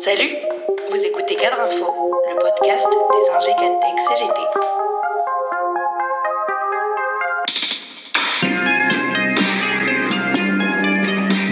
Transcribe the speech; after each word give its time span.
Salut, 0.00 0.36
vous 0.90 1.04
écoutez 1.04 1.36
Cadre 1.36 1.60
Info, 1.60 1.86
le 2.28 2.36
podcast 2.40 2.86
des 3.12 3.26
ingé 3.36 3.52
CGT. 4.08 4.40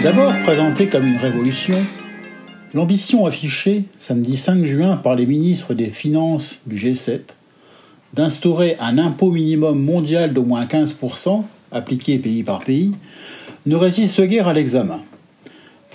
D'abord 0.03 0.33
présenté 0.43 0.87
comme 0.87 1.07
une 1.07 1.17
révolution, 1.17 1.85
l'ambition 2.73 3.25
affichée 3.25 3.83
samedi 3.99 4.37
5 4.37 4.65
juin 4.65 4.97
par 4.97 5.15
les 5.15 5.25
ministres 5.25 5.73
des 5.73 5.89
Finances 5.89 6.59
du 6.65 6.75
G7 6.75 7.21
d'instaurer 8.13 8.77
un 8.79 8.97
impôt 8.97 9.31
minimum 9.31 9.79
mondial 9.79 10.33
d'au 10.33 10.43
moins 10.43 10.65
15%, 10.65 11.43
appliqué 11.71 12.17
pays 12.17 12.43
par 12.43 12.59
pays, 12.59 12.93
ne 13.65 13.75
résiste 13.75 14.21
guère 14.21 14.47
à 14.47 14.53
l'examen. 14.53 15.01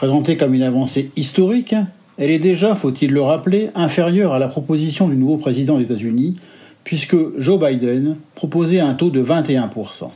Présentée 0.02 0.36
comme 0.36 0.52
une 0.52 0.64
avancée 0.64 1.12
historique, 1.14 1.76
elle 2.18 2.32
est 2.32 2.40
déjà, 2.40 2.74
faut-il 2.74 3.12
le 3.12 3.22
rappeler, 3.22 3.68
inférieure 3.76 4.32
à 4.32 4.40
la 4.40 4.48
proposition 4.48 5.06
du 5.06 5.14
nouveau 5.14 5.36
président 5.36 5.78
des 5.78 5.84
États-Unis, 5.84 6.38
puisque 6.82 7.14
Joe 7.38 7.60
Biden 7.60 8.16
proposait 8.34 8.80
un 8.80 8.94
taux 8.94 9.10
de 9.10 9.22
21%. 9.22 10.10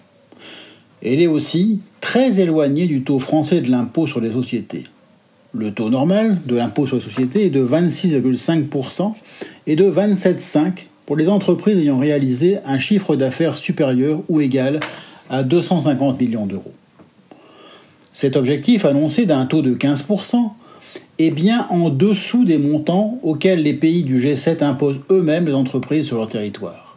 Elle 1.05 1.21
est 1.21 1.29
aussi 1.29 1.83
très 2.01 2.41
éloignée 2.41 2.89
du 2.89 3.03
taux 3.03 3.21
français 3.21 3.61
de 3.61 3.71
l'impôt 3.71 4.09
sur 4.09 4.21
les 4.21 4.33
sociétés. 4.33 4.87
Le 5.55 5.71
taux 5.71 5.89
normal 5.89 6.39
de 6.47 6.57
l'impôt 6.57 6.89
sur 6.89 6.97
les 6.97 7.03
sociétés 7.03 7.47
est 7.47 7.51
de 7.51 7.65
26,5% 7.65 9.13
et 9.69 9.77
de 9.77 9.89
27,5% 9.89 10.73
pour 11.07 11.15
les 11.15 11.29
entreprises 11.29 11.79
ayant 11.79 11.99
réalisé 11.99 12.59
un 12.65 12.79
chiffre 12.79 13.15
d'affaires 13.15 13.57
supérieur 13.57 14.19
ou 14.29 14.41
égal 14.41 14.81
à 15.31 15.45
250 15.45 16.21
millions 16.21 16.47
d'euros. 16.47 16.75
Cet 18.17 18.35
objectif 18.35 18.87
annoncé 18.87 19.27
d'un 19.27 19.45
taux 19.45 19.61
de 19.61 19.75
15% 19.75 20.49
est 21.19 21.31
bien 21.31 21.67
en 21.69 21.91
dessous 21.91 22.47
des 22.47 22.57
montants 22.57 23.19
auxquels 23.23 23.63
les 23.63 23.75
pays 23.75 24.05
du 24.05 24.19
G7 24.19 24.65
imposent 24.65 25.01
eux-mêmes 25.11 25.45
les 25.45 25.53
entreprises 25.53 26.07
sur 26.07 26.17
leur 26.17 26.31
territoire. 26.31 26.97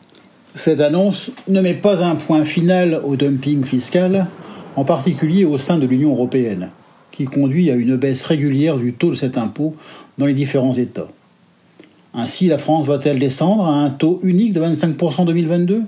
Cette 0.55 0.79
annonce 0.79 1.29
ne 1.49 1.59
met 1.59 1.73
pas 1.73 2.05
un 2.05 2.15
point 2.15 2.45
final 2.45 3.01
au 3.03 3.17
dumping 3.17 3.65
fiscal, 3.65 4.27
en 4.77 4.85
particulier 4.85 5.43
au 5.43 5.57
sein 5.57 5.77
de 5.77 5.85
l'Union 5.85 6.11
européenne, 6.11 6.69
qui 7.11 7.25
conduit 7.25 7.69
à 7.69 7.75
une 7.75 7.97
baisse 7.97 8.23
régulière 8.23 8.77
du 8.77 8.93
taux 8.93 9.11
de 9.11 9.17
cet 9.17 9.37
impôt 9.37 9.75
dans 10.17 10.25
les 10.25 10.33
différents 10.33 10.75
États. 10.75 11.09
Ainsi, 12.13 12.47
la 12.47 12.57
France 12.57 12.85
va-t-elle 12.85 13.19
descendre 13.19 13.65
à 13.65 13.73
un 13.73 13.89
taux 13.89 14.21
unique 14.23 14.53
de 14.53 14.61
25% 14.61 15.17
en 15.17 15.25
2022 15.25 15.81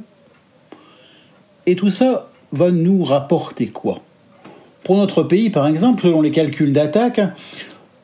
Et 1.67 1.77
tout 1.77 1.89
ça 1.89 2.29
va 2.51 2.69
nous 2.69 3.05
rapporter 3.05 3.67
quoi? 3.67 4.01
Pour 4.83 4.97
notre 4.97 5.23
pays, 5.23 5.49
par 5.49 5.67
exemple, 5.67 6.03
selon 6.03 6.21
les 6.21 6.31
calculs 6.31 6.73
d'attaque, 6.73 7.21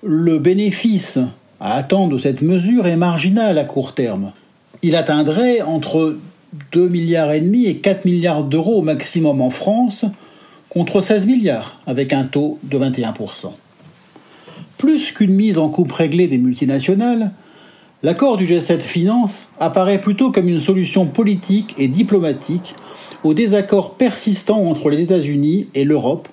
le 0.04 0.38
bénéfice 0.38 1.20
à 1.60 1.76
attendre 1.76 2.14
de 2.14 2.20
cette 2.20 2.42
mesure 2.42 2.88
est 2.88 2.96
marginal 2.96 3.58
à 3.58 3.64
court 3.64 3.94
terme. 3.94 4.32
Il 4.84 4.96
atteindrait 4.96 5.62
entre 5.62 6.18
2 6.72 6.88
milliards 6.88 7.32
et 7.32 7.42
demi 7.42 7.66
et 7.66 7.78
4 7.78 8.06
milliards 8.06 8.44
d'euros 8.44 8.80
au 8.80 8.82
maximum 8.84 9.42
en 9.42 9.50
France, 9.50 10.06
contre 10.70 11.02
16 11.02 11.26
milliards 11.26 11.80
avec 11.88 12.14
un 12.14 12.26
taux 12.26 12.60
de 12.64 12.78
21%. 12.78 13.52
Plus 14.78 15.12
qu'une 15.12 15.34
mise 15.34 15.58
en 15.58 15.70
coupe 15.70 15.92
réglée 15.92 16.28
des 16.28 16.38
multinationales, 16.38 17.32
L'accord 18.04 18.38
du 18.38 18.46
G7 18.46 18.80
Finance 18.80 19.48
apparaît 19.60 20.00
plutôt 20.00 20.32
comme 20.32 20.48
une 20.48 20.60
solution 20.60 21.08
politique 21.08 21.74
et 21.80 21.88
diplomatique 21.88 22.76
au 23.24 23.34
désaccord 23.34 23.96
persistant 23.96 24.64
entre 24.70 24.92
les 24.92 25.02
États-Unis 25.02 25.68
et 25.74 25.84
l'Europe 25.84 26.28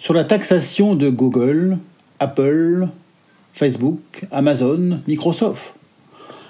sur 0.00 0.14
la 0.14 0.24
taxation 0.24 0.94
de 0.94 1.10
Google, 1.10 1.76
Apple, 2.20 2.88
Facebook, 3.52 4.22
Amazon, 4.30 5.00
Microsoft. 5.06 5.74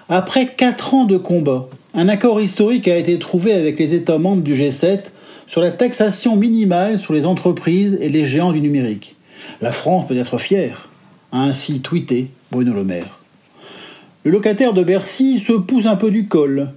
Après 0.09 0.55
quatre 0.55 0.95
ans 0.95 1.05
de 1.05 1.17
combat, 1.17 1.69
un 1.93 2.09
accord 2.09 2.41
historique 2.41 2.87
a 2.87 2.97
été 2.97 3.19
trouvé 3.19 3.53
avec 3.53 3.77
les 3.81 3.93
États 3.93 4.19
membres 4.19 4.45
du 4.45 4.55
G7 4.55 5.01
sur 5.49 5.61
la 5.61 5.73
taxation 5.73 6.37
minimale 6.37 7.01
sur 7.01 7.13
les 7.13 7.27
entreprises 7.27 7.99
et 8.01 8.09
les 8.09 8.25
géants 8.25 8.53
du 8.53 8.61
numérique. 8.61 9.17
La 9.61 9.73
France 9.73 10.07
peut 10.07 10.17
être 10.17 10.39
fière, 10.39 10.89
a 11.33 11.43
ainsi 11.43 11.81
tweeté 11.81 12.29
Bruno 12.53 12.73
Le 12.73 12.85
Maire. 12.85 13.19
Le 14.23 14.31
locataire 14.31 14.75
de 14.75 14.85
Bercy 14.85 15.41
se 15.41 15.55
pousse 15.55 15.87
un 15.87 15.97
peu 15.97 16.13
du 16.13 16.29
col, 16.29 16.69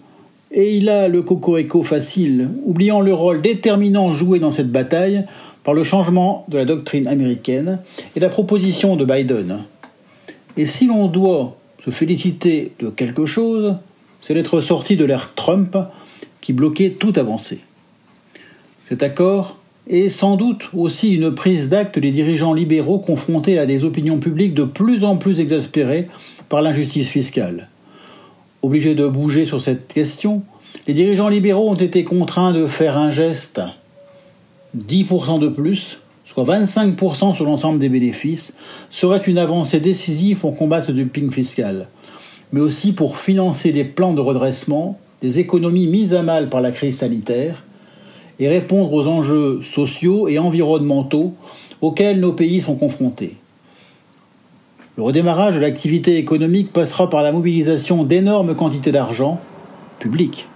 et 0.51 0.75
il 0.75 0.89
a 0.89 1.07
le 1.07 1.21
cocorico 1.21 1.83
facile, 1.83 2.49
oubliant 2.63 3.01
le 3.01 3.13
rôle 3.13 3.43
déterminant 3.43 4.13
joué 4.13 4.39
dans 4.39 4.51
cette 4.51 4.71
bataille 4.71 5.25
par 5.63 5.73
le 5.73 5.83
changement 5.83 6.45
de 6.47 6.57
la 6.57 6.65
doctrine 6.65 7.07
américaine 7.07 7.79
et 8.15 8.19
la 8.19 8.29
proposition 8.29 8.95
de 8.95 9.05
Biden. 9.05 9.59
Et 10.57 10.65
si 10.65 10.87
l'on 10.87 11.07
doit 11.07 11.55
se 11.83 11.89
féliciter 11.89 12.73
de 12.79 12.89
quelque 12.89 13.25
chose, 13.25 13.75
c'est 14.21 14.33
d'être 14.33 14.61
sorti 14.61 14.95
de 14.95 15.05
l'ère 15.05 15.33
Trump 15.35 15.77
qui 16.41 16.53
bloquait 16.53 16.91
toute 16.91 17.17
avancée. 17.17 17.59
Cet 18.89 19.03
accord 19.03 19.57
est 19.89 20.09
sans 20.09 20.37
doute 20.37 20.69
aussi 20.73 21.13
une 21.13 21.33
prise 21.33 21.69
d'acte 21.69 21.99
des 21.99 22.11
dirigeants 22.11 22.53
libéraux 22.53 22.99
confrontés 22.99 23.59
à 23.59 23.65
des 23.65 23.83
opinions 23.83 24.19
publiques 24.19 24.53
de 24.53 24.63
plus 24.63 25.03
en 25.03 25.17
plus 25.17 25.39
exaspérées 25.39 26.07
par 26.49 26.61
l'injustice 26.61 27.09
fiscale. 27.09 27.69
Obligés 28.61 28.95
de 28.95 29.07
bouger 29.07 29.45
sur 29.45 29.59
cette 29.59 29.87
question, 29.87 30.43
les 30.87 30.93
dirigeants 30.93 31.27
libéraux 31.27 31.69
ont 31.69 31.75
été 31.75 32.03
contraints 32.03 32.53
de 32.53 32.65
faire 32.65 32.97
un 32.97 33.11
geste. 33.11 33.61
10% 34.77 35.39
de 35.39 35.47
plus, 35.47 35.99
soit 36.25 36.43
25% 36.43 37.35
sur 37.35 37.45
l'ensemble 37.45 37.79
des 37.79 37.89
bénéfices, 37.89 38.55
serait 38.89 39.23
une 39.25 39.37
avancée 39.37 39.79
décisive 39.79 40.39
pour 40.39 40.57
combattre 40.57 40.91
le 40.91 41.03
dumping 41.03 41.31
fiscal, 41.31 41.87
mais 42.51 42.61
aussi 42.61 42.93
pour 42.93 43.17
financer 43.17 43.71
les 43.71 43.83
plans 43.83 44.13
de 44.13 44.21
redressement 44.21 44.99
des 45.21 45.39
économies 45.39 45.87
mises 45.87 46.13
à 46.13 46.23
mal 46.23 46.49
par 46.49 46.61
la 46.61 46.71
crise 46.71 46.97
sanitaire 46.97 47.63
et 48.39 48.47
répondre 48.47 48.91
aux 48.91 49.07
enjeux 49.07 49.61
sociaux 49.61 50.27
et 50.27 50.39
environnementaux 50.39 51.33
auxquels 51.81 52.19
nos 52.19 52.33
pays 52.33 52.61
sont 52.61 52.75
confrontés. 52.75 53.37
Le 54.97 55.03
redémarrage 55.03 55.55
de 55.55 55.59
l'activité 55.59 56.17
économique 56.17 56.71
passera 56.71 57.09
par 57.09 57.23
la 57.23 57.31
mobilisation 57.31 58.03
d'énormes 58.03 58.55
quantités 58.55 58.91
d'argent 58.91 59.39
public. 59.99 60.47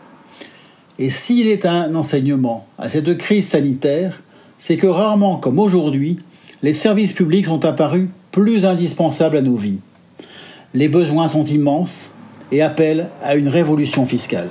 Et 1.00 1.10
s'il 1.10 1.48
est 1.48 1.66
un 1.66 1.94
enseignement 1.96 2.66
à 2.78 2.90
cette 2.90 3.18
crise 3.18 3.48
sanitaire, 3.48 4.22
c'est 4.58 4.78
que 4.78 4.88
rarement 4.88 5.38
comme 5.38 5.60
aujourd'hui, 5.60 6.20
les 6.64 6.74
services 6.74 7.14
publics 7.14 7.46
sont 7.46 7.66
apparus 7.66 8.08
plus 8.32 8.66
indispensables 8.66 9.38
à 9.38 9.42
nos 9.42 9.56
vies. 9.56 9.80
Les 10.74 10.90
besoins 10.90 11.28
sont 11.28 11.44
immenses 11.44 12.12
et 12.52 12.62
appellent 12.62 13.10
à 13.22 13.36
une 13.36 13.48
révolution 13.48 14.06
fiscale. 14.06 14.50